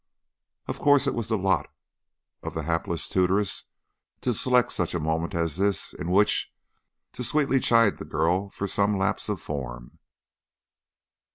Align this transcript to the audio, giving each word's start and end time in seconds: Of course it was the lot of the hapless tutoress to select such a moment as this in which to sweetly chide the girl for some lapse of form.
Of 0.65 0.79
course 0.79 1.05
it 1.05 1.13
was 1.13 1.27
the 1.29 1.37
lot 1.37 1.69
of 2.41 2.55
the 2.55 2.63
hapless 2.63 3.07
tutoress 3.07 3.65
to 4.21 4.33
select 4.33 4.71
such 4.71 4.95
a 4.95 4.99
moment 4.99 5.35
as 5.35 5.57
this 5.57 5.93
in 5.93 6.09
which 6.09 6.51
to 7.13 7.23
sweetly 7.23 7.59
chide 7.59 7.99
the 7.99 8.05
girl 8.05 8.49
for 8.49 8.65
some 8.65 8.97
lapse 8.97 9.29
of 9.29 9.39
form. 9.39 9.99